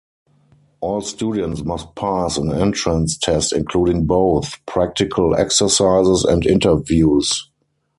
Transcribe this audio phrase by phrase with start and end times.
[0.79, 7.51] All students must pass an entrance test including both practical exercises and interviews.